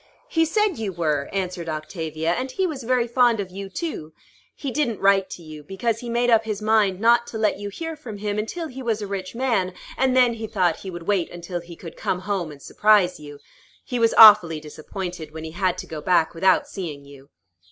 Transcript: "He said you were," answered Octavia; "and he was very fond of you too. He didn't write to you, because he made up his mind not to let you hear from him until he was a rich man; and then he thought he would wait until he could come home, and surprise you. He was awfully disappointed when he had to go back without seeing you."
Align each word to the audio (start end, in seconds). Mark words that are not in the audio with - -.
"He 0.27 0.45
said 0.45 0.79
you 0.79 0.91
were," 0.91 1.29
answered 1.31 1.69
Octavia; 1.69 2.31
"and 2.33 2.49
he 2.49 2.65
was 2.65 2.81
very 2.81 3.07
fond 3.07 3.39
of 3.39 3.51
you 3.51 3.69
too. 3.69 4.13
He 4.55 4.71
didn't 4.71 4.99
write 4.99 5.29
to 5.29 5.43
you, 5.43 5.61
because 5.61 5.99
he 5.99 6.09
made 6.09 6.31
up 6.31 6.43
his 6.43 6.59
mind 6.59 6.99
not 6.99 7.27
to 7.27 7.37
let 7.37 7.59
you 7.59 7.69
hear 7.69 7.95
from 7.95 8.17
him 8.17 8.39
until 8.39 8.67
he 8.67 8.81
was 8.81 9.03
a 9.03 9.05
rich 9.05 9.35
man; 9.35 9.75
and 9.95 10.17
then 10.17 10.33
he 10.33 10.47
thought 10.47 10.77
he 10.77 10.89
would 10.89 11.03
wait 11.03 11.29
until 11.29 11.61
he 11.61 11.75
could 11.75 11.95
come 11.95 12.21
home, 12.21 12.51
and 12.51 12.63
surprise 12.63 13.19
you. 13.19 13.37
He 13.83 13.99
was 13.99 14.15
awfully 14.17 14.59
disappointed 14.59 15.35
when 15.35 15.43
he 15.43 15.51
had 15.51 15.77
to 15.77 15.85
go 15.85 16.01
back 16.01 16.33
without 16.33 16.67
seeing 16.67 17.05
you." 17.05 17.29